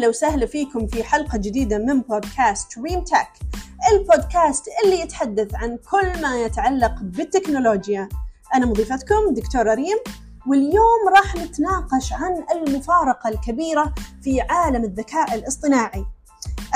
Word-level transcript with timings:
أهلا 0.00 0.08
وسهلا 0.08 0.46
فيكم 0.46 0.86
في 0.86 1.04
حلقة 1.04 1.38
جديدة 1.38 1.78
من 1.78 2.00
بودكاست 2.00 2.78
دريم 2.78 3.04
تك 3.04 3.28
البودكاست 3.92 4.64
اللي 4.84 5.00
يتحدث 5.00 5.54
عن 5.54 5.78
كل 5.90 6.22
ما 6.22 6.42
يتعلق 6.42 6.94
بالتكنولوجيا. 7.00 8.08
أنا 8.54 8.66
مضيفتكم 8.66 9.34
دكتورة 9.34 9.74
ريم 9.74 9.96
واليوم 10.46 11.08
راح 11.16 11.36
نتناقش 11.36 12.12
عن 12.12 12.44
المفارقة 12.52 13.28
الكبيرة 13.28 13.94
في 14.22 14.40
عالم 14.40 14.84
الذكاء 14.84 15.34
الاصطناعي. 15.34 16.06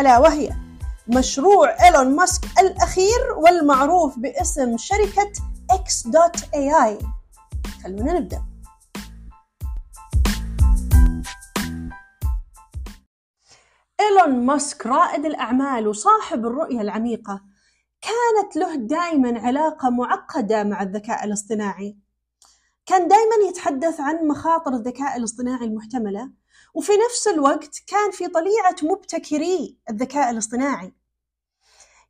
ألا 0.01 0.19
وهي 0.19 0.51
مشروع 1.09 1.85
إيلون 1.85 2.17
ماسك 2.17 2.45
الأخير 2.61 3.33
والمعروف 3.37 4.19
باسم 4.19 4.77
شركة 4.77 5.33
X.AI 5.73 7.05
خلونا 7.85 8.13
نبدأ. 8.13 8.54
إيلون 14.25 14.47
ماسك 14.47 14.87
رائد 14.87 15.27
الأعمال 15.27 15.89
وصاحب 15.89 16.47
الرؤية 16.47 16.81
العميقة 16.81 17.43
كانت 18.01 18.57
له 18.57 18.75
دائما 18.75 19.41
علاقة 19.41 19.91
معقدة 19.91 20.65
مع 20.65 20.83
الذكاء 20.83 21.25
الاصطناعي. 21.25 21.97
كان 22.87 23.09
دائما 23.09 23.49
يتحدث 23.49 24.01
عن 24.01 24.29
مخاطر 24.29 24.75
الذكاء 24.75 25.17
الاصطناعي 25.17 25.65
المحتملة 25.65 26.31
وفي 26.75 26.93
نفس 27.07 27.29
الوقت 27.29 27.83
كان 27.87 28.11
في 28.11 28.29
طليعة 28.29 28.77
مبتكري 28.83 29.79
الذكاء 29.91 30.31
الاصطناعي. 30.31 30.93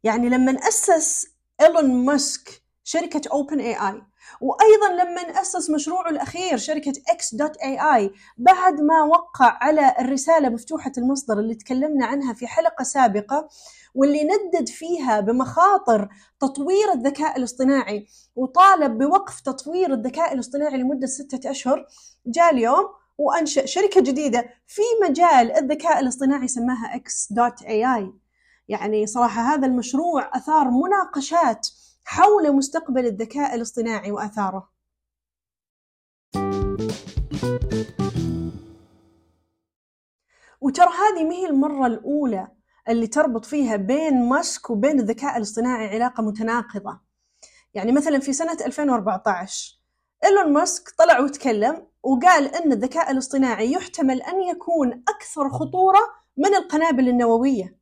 يعني 0.03 0.29
لما 0.29 0.53
أسس 0.53 1.27
إيلون 1.61 2.05
ماسك 2.05 2.63
شركة 2.85 3.21
Open 3.31 3.59
AI 3.59 4.03
وأيضا 4.41 5.03
لما 5.03 5.41
أسس 5.41 5.71
مشروعه 5.71 6.11
الأخير 6.11 6.57
شركة 6.57 6.93
X.AI 6.93 8.11
بعد 8.39 8.81
ما 8.81 9.03
وقع 9.03 9.59
على 9.61 9.95
الرسالة 10.01 10.49
مفتوحة 10.49 10.93
المصدر 10.99 11.39
اللي 11.39 11.55
تكلمنا 11.55 12.07
عنها 12.07 12.35
في 12.35 12.47
حلقة 12.47 12.83
سابقة 12.83 13.49
واللي 13.95 14.25
ندد 14.25 14.69
فيها 14.69 15.21
بمخاطر 15.21 16.09
تطوير 16.41 16.93
الذكاء 16.95 17.37
الاصطناعي 17.37 18.07
وطالب 18.37 18.99
بوقف 18.99 19.41
تطوير 19.41 19.95
الذكاء 19.95 20.35
الاصطناعي 20.35 20.77
لمدة 20.77 21.07
ستة 21.07 21.51
أشهر 21.51 21.87
جاء 22.27 22.53
اليوم 22.55 22.85
وأنشأ 23.19 23.67
شركة 23.67 24.01
جديدة 24.01 24.49
في 24.67 24.83
مجال 25.09 25.53
الذكاء 25.53 26.01
الاصطناعي 26.01 26.49
سماها 26.49 26.99
X.AI 26.99 28.25
يعني 28.69 29.07
صراحة 29.07 29.43
هذا 29.43 29.67
المشروع 29.67 30.31
أثار 30.37 30.71
مناقشات 30.71 31.69
حول 32.05 32.53
مستقبل 32.53 33.07
الذكاء 33.07 33.55
الاصطناعي 33.55 34.13
وآثاره. 34.13 34.69
وترى 40.61 40.89
هذه 40.89 41.25
ما 41.25 41.35
هي 41.35 41.47
المرة 41.47 41.87
الأولى 41.87 42.49
اللي 42.89 43.07
تربط 43.07 43.45
فيها 43.45 43.77
بين 43.77 44.29
ماسك 44.29 44.71
وبين 44.71 45.01
الذكاء 45.01 45.37
الاصطناعي 45.37 45.89
علاقة 45.89 46.23
متناقضة. 46.23 47.01
يعني 47.75 47.93
مثلا 47.93 48.19
في 48.19 48.33
سنة 48.33 48.57
2014 48.67 49.81
إيلون 50.25 50.53
ماسك 50.53 50.91
طلع 50.99 51.21
وتكلم 51.21 51.87
وقال 52.03 52.55
أن 52.55 52.73
الذكاء 52.73 53.11
الاصطناعي 53.11 53.73
يحتمل 53.73 54.23
أن 54.23 54.43
يكون 54.43 55.03
أكثر 55.09 55.51
خطورة 55.51 56.01
من 56.37 56.55
القنابل 56.55 57.09
النووية. 57.09 57.79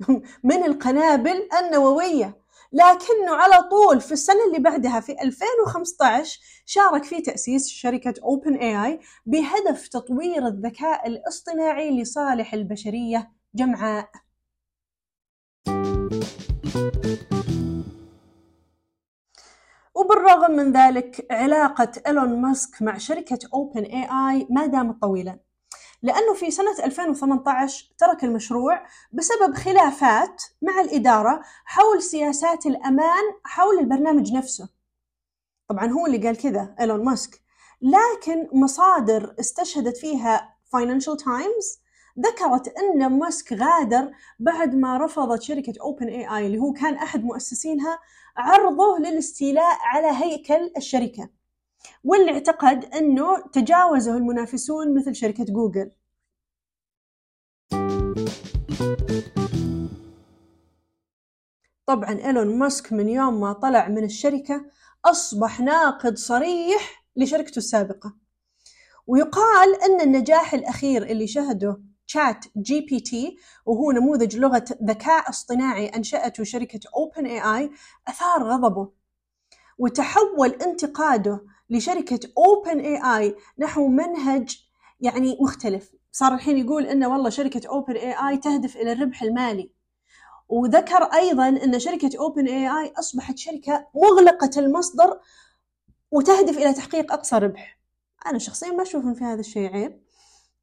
من 0.50 0.64
القنابل 0.64 1.48
النووية. 1.60 2.39
لكنه 2.72 3.34
على 3.34 3.62
طول 3.68 4.00
في 4.00 4.12
السنة 4.12 4.44
اللي 4.48 4.58
بعدها 4.58 5.00
في 5.00 5.12
2015 5.22 6.40
شارك 6.66 7.04
في 7.04 7.20
تأسيس 7.22 7.68
شركة 7.68 8.14
Open 8.14 8.54
AI 8.54 9.04
بهدف 9.26 9.88
تطوير 9.88 10.46
الذكاء 10.46 11.06
الاصطناعي 11.06 12.00
لصالح 12.02 12.54
البشرية 12.54 13.32
جمعاء. 13.54 14.10
وبالرغم 19.94 20.50
من 20.50 20.72
ذلك 20.72 21.26
علاقة 21.30 21.92
إيلون 22.06 22.40
ماسك 22.42 22.82
مع 22.82 22.98
شركة 22.98 23.38
Open 23.38 23.84
AI 23.84 24.46
ما 24.50 24.66
دامت 24.66 25.02
طويلا 25.02 25.38
لأنه 26.02 26.34
في 26.34 26.50
سنة 26.50 26.84
2018 26.84 27.94
ترك 27.98 28.24
المشروع 28.24 28.86
بسبب 29.12 29.54
خلافات 29.54 30.42
مع 30.62 30.80
الإدارة 30.80 31.42
حول 31.64 32.02
سياسات 32.02 32.66
الأمان 32.66 33.24
حول 33.44 33.78
البرنامج 33.78 34.32
نفسه. 34.32 34.68
طبعا 35.68 35.86
هو 35.86 36.06
اللي 36.06 36.18
قال 36.18 36.36
كذا 36.36 36.74
إيلون 36.80 37.04
ماسك. 37.04 37.40
لكن 37.82 38.48
مصادر 38.52 39.34
استشهدت 39.40 39.96
فيها 39.96 40.56
Financial 40.76 41.16
Times 41.24 41.80
ذكرت 42.18 42.68
أن 42.68 43.18
ماسك 43.18 43.52
غادر 43.52 44.12
بعد 44.38 44.74
ما 44.74 44.98
رفضت 44.98 45.42
شركة 45.42 45.72
Open 45.72 46.04
AI 46.04 46.32
اللي 46.32 46.58
هو 46.58 46.72
كان 46.72 46.94
أحد 46.94 47.24
مؤسسينها 47.24 47.98
عرضه 48.36 48.98
للاستيلاء 48.98 49.78
على 49.80 50.08
هيكل 50.24 50.70
الشركة. 50.76 51.28
واللي 52.04 52.32
اعتقد 52.32 52.84
أنه 52.84 53.40
تجاوزه 53.52 54.16
المنافسون 54.16 54.94
مثل 54.94 55.14
شركة 55.14 55.44
جوجل. 55.44 55.90
طبعا 61.86 62.10
إيلون 62.24 62.58
ماسك 62.58 62.92
من 62.92 63.08
يوم 63.08 63.40
ما 63.40 63.52
طلع 63.52 63.88
من 63.88 64.04
الشركة 64.04 64.64
أصبح 65.04 65.60
ناقد 65.60 66.18
صريح 66.18 67.04
لشركته 67.16 67.58
السابقة. 67.58 68.16
ويقال 69.06 69.82
أن 69.82 70.00
النجاح 70.00 70.54
الأخير 70.54 71.02
اللي 71.02 71.26
شهده 71.26 71.80
ChatGPT 72.06 73.36
وهو 73.66 73.90
نموذج 73.90 74.36
لغة 74.36 74.64
ذكاء 74.84 75.30
اصطناعي 75.30 75.86
أنشأته 75.86 76.44
شركة 76.44 76.80
OpenAI 76.96 77.70
أثار 78.08 78.42
غضبه 78.42 78.92
وتحول 79.78 80.48
انتقاده 80.48 81.40
لشركة 81.70 82.20
OpenAI 82.38 83.36
نحو 83.58 83.88
منهج 83.88 84.58
يعني 85.00 85.38
مختلف. 85.40 85.92
صار 86.12 86.34
الحين 86.34 86.58
يقول 86.58 86.86
إنه 86.86 87.08
والله 87.08 87.30
شركة 87.30 87.68
OpenAI 87.68 88.36
تهدف 88.36 88.76
إلى 88.76 88.92
الربح 88.92 89.22
المالي. 89.22 89.70
وذكر 90.48 91.02
أيضا 91.02 91.48
إن 91.48 91.78
شركة 91.78 92.10
OpenAI 92.18 92.92
أصبحت 92.98 93.38
شركة 93.38 93.86
مغلقة 93.94 94.50
المصدر 94.56 95.20
وتهدف 96.10 96.58
إلى 96.58 96.72
تحقيق 96.72 97.12
أقصى 97.12 97.38
ربح. 97.38 97.80
أنا 98.26 98.38
شخصيا 98.38 98.70
ما 98.70 98.82
أشوف 98.82 99.06
في 99.06 99.24
هذا 99.24 99.40
الشيء 99.40 99.72
عيب 99.72 100.02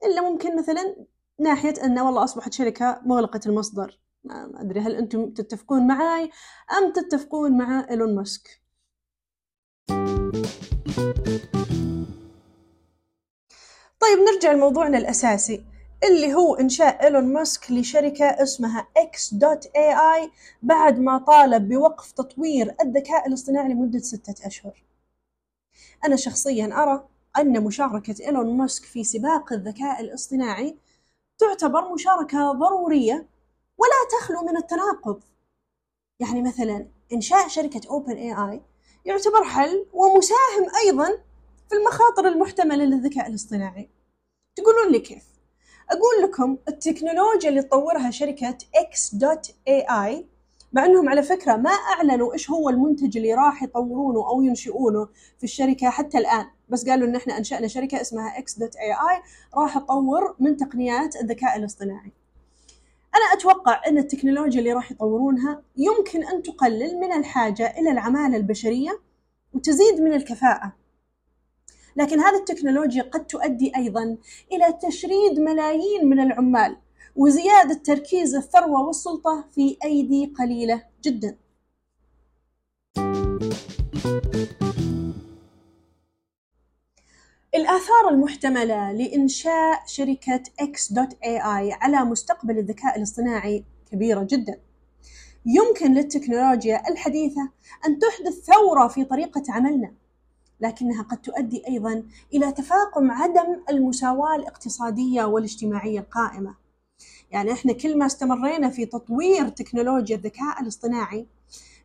إلا 0.06 0.22
ممكن 0.22 0.58
مثلا 0.58 1.06
ناحية 1.40 1.74
إنه 1.84 2.06
والله 2.06 2.24
أصبحت 2.24 2.54
شركة 2.54 3.02
مغلقة 3.06 3.40
المصدر. 3.46 4.00
ما 4.24 4.62
أدري 4.62 4.80
هل 4.80 4.96
أنتم 4.96 5.30
تتفقون 5.30 5.88
معي 5.88 6.30
أم 6.78 6.94
تتفقون 6.94 7.58
مع 7.58 7.88
إيلون 7.90 8.16
ماسك؟ 8.16 8.62
طيب 14.00 14.20
نرجع 14.34 14.52
لموضوعنا 14.52 14.98
الأساسي 14.98 15.66
اللي 16.04 16.34
هو 16.34 16.56
إنشاء 16.56 17.04
إيلون 17.04 17.34
ماسك 17.34 17.72
لشركة 17.72 18.26
اسمها 18.26 18.88
X.AI 19.00 20.30
بعد 20.64 21.00
ما 21.00 21.18
طالب 21.18 21.68
بوقف 21.70 22.12
تطوير 22.12 22.76
الذكاء 22.82 23.28
الاصطناعي 23.28 23.74
لمدة 23.74 24.00
ستة 24.00 24.48
أشهر. 24.48 24.84
أنا 26.06 26.16
شخصيا 26.16 26.84
أرى 26.84 27.08
أن 27.38 27.64
مشاركة 27.64 28.16
إيلون 28.26 28.58
ماسك 28.58 28.84
في 28.84 29.04
سباق 29.04 29.54
الذكاء 29.54 30.02
الاصطناعي 30.02 30.78
تعتبر 31.38 31.94
مشاركة 31.94 32.52
ضرورية 32.52 33.28
ولا 33.78 34.20
تخلو 34.20 34.42
من 34.42 34.58
التناقض. 34.58 35.24
يعني 36.20 36.42
مثلا 36.42 36.88
إنشاء 37.14 37.48
شركة 37.48 37.82
Open 37.82 38.14
AI 38.14 38.77
يعتبر 39.08 39.44
حل 39.44 39.86
ومساهم 39.94 40.66
أيضا 40.86 41.08
في 41.70 41.76
المخاطر 41.76 42.28
المحتملة 42.28 42.86
للذكاء 42.86 43.28
الاصطناعي. 43.28 43.90
تقولون 44.56 44.92
لي 44.92 45.00
كيف؟ 45.00 45.24
أقول 45.90 46.24
لكم 46.24 46.58
التكنولوجيا 46.68 47.50
اللي 47.50 47.62
تطورها 47.62 48.12
شركة 48.12 48.58
X.AI 48.78 50.24
مع 50.74 50.86
أنهم 50.86 51.10
على 51.10 51.24
فكرة 51.24 51.56
ما 51.56 51.70
أعلنوا 51.70 52.34
إيش 52.34 52.50
هو 52.50 52.70
المنتج 52.70 53.18
اللي 53.18 53.34
راح 53.34 53.64
يطورونه 53.64 54.30
أو 54.30 54.42
ينشئونه 54.42 55.06
في 55.38 55.44
الشركة 55.44 55.90
حتى 55.90 56.18
الآن. 56.18 56.46
بس 56.70 56.90
قالوا 56.90 57.08
إن 57.08 57.16
إحنا 57.16 57.38
أنشأنا 57.38 57.68
شركة 57.68 58.02
اسمها 58.02 58.40
X.AI 58.40 59.22
راح 59.58 59.78
تطور 59.78 60.36
من 60.40 60.58
تقنيات 60.58 61.16
الذكاء 61.16 61.58
الاصطناعي. 61.58 62.12
أنا 63.18 63.34
أتوقع 63.34 63.82
أن 63.88 63.98
التكنولوجيا 63.98 64.60
اللي 64.60 64.74
راح 64.74 64.92
يطورونها 64.92 65.64
يمكن 65.78 66.24
أن 66.24 66.44
تقلل 66.44 67.00
من 67.00 67.14
الحاجة 67.14 67.80
إلى 67.80 67.92
العمالة 67.92 68.38
البشرية 68.38 69.00
وتزيد 69.54 70.02
من 70.02 70.14
الكفاءة. 70.14 70.74
لكن 71.96 72.20
هذه 72.20 72.36
التكنولوجيا 72.36 73.04
قد 73.04 73.28
تؤدي 73.28 73.76
أيضا 73.76 74.18
إلى 74.52 74.80
تشريد 74.82 75.40
ملايين 75.40 76.10
من 76.10 76.20
العمال 76.20 76.78
وزيادة 77.16 77.74
تركيز 77.74 78.36
الثروة 78.36 78.82
والسلطة 78.82 79.46
في 79.56 79.78
أيدي 79.84 80.34
قليلة 80.40 80.84
جدا. 81.04 81.38
الآثار 87.78 88.10
المحتملة 88.10 88.92
لإنشاء 88.92 89.84
شركة 89.86 90.44
X.AI 90.62 91.74
على 91.82 92.06
مستقبل 92.06 92.58
الذكاء 92.58 92.98
الاصطناعي 92.98 93.64
كبيرة 93.92 94.28
جدا. 94.30 94.60
يمكن 95.46 95.94
للتكنولوجيا 95.94 96.90
الحديثة 96.90 97.50
أن 97.86 98.00
تحدث 98.00 98.34
ثورة 98.40 98.88
في 98.88 99.04
طريقة 99.04 99.44
عملنا، 99.50 99.94
لكنها 100.60 101.04
قد 101.04 101.18
تؤدي 101.18 101.68
أيضا 101.68 102.04
إلى 102.34 102.52
تفاقم 102.52 103.12
عدم 103.12 103.64
المساواة 103.70 104.36
الاقتصادية 104.36 105.24
والاجتماعية 105.24 106.00
القائمة. 106.00 106.56
يعني 107.32 107.52
إحنا 107.52 107.74
كل 107.74 107.98
ما 107.98 108.06
استمرينا 108.06 108.70
في 108.70 108.86
تطوير 108.86 109.50
تكنولوجيا 109.50 110.16
الذكاء 110.16 110.62
الاصطناعي 110.62 111.28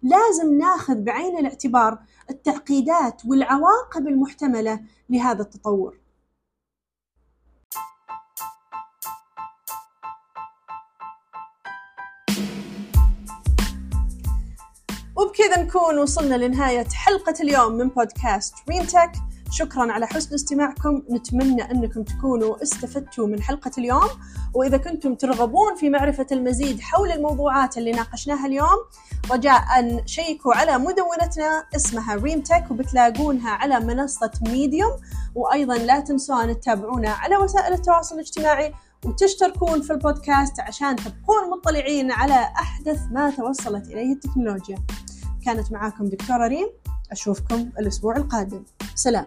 لازم 0.02 0.58
ناخذ 0.58 0.94
بعين 0.94 1.38
الاعتبار 1.38 1.98
التعقيدات 2.30 3.22
والعواقب 3.26 4.08
المحتملة 4.08 4.80
لهذا 5.10 5.42
التطور. 5.42 6.01
وبكذا 15.32 15.62
نكون 15.62 15.99
وصلنا 15.99 16.34
لنهاية 16.34 16.87
حلقة 16.94 17.34
اليوم 17.40 17.73
من 17.73 17.88
بودكاست 17.88 18.55
ريمتك 18.69 19.12
شكرا 19.50 19.93
على 19.93 20.06
حسن 20.06 20.34
استماعكم. 20.34 21.02
نتمنى 21.11 21.70
أنكم 21.70 22.02
تكونوا 22.02 22.62
استفدتوا 22.62 23.26
من 23.26 23.43
حلقة 23.43 23.70
اليوم. 23.79 24.08
وإذا 24.55 24.76
كنتم 24.76 25.14
ترغبون 25.14 25.76
في 25.76 25.90
معرفة 25.90 26.26
المزيد 26.32 26.81
حول 26.81 27.12
الموضوعات 27.12 27.79
اللي 27.79 27.93
ناقشناها 27.93 28.46
اليوم 28.46 28.79
رجاء 29.31 29.62
شيكوا 30.06 30.55
على 30.55 30.79
مدونتنا 30.79 31.64
اسمها 31.76 32.14
ريمتك 32.14 32.64
وبتلاقونها 32.70 33.50
على 33.50 33.81
منصة 33.81 34.31
ميديوم 34.43 34.93
وأيضا 35.34 35.76
لا 35.76 36.00
تنسون 36.00 36.61
تتابعونا 36.61 37.11
على 37.11 37.37
وسائل 37.37 37.73
التواصل 37.73 38.14
الاجتماعي 38.14 38.75
وتشتركون 39.05 39.82
في 39.82 39.93
البودكاست 39.93 40.61
عشان 40.61 40.96
تبقون 40.96 41.50
مطلعين 41.50 42.12
على 42.12 42.34
أحدث 42.34 43.00
ما 43.11 43.31
توصلت 43.31 43.87
إليه 43.87 44.12
التكنولوجيا. 44.12 44.76
كانت 45.44 45.72
معاكم 45.72 46.06
دكتورة 46.06 46.46
ريم. 46.46 46.68
أشوفكم 47.12 47.70
الأسبوع 47.78 48.16
القادم. 48.16 48.64
سلام. 48.94 49.26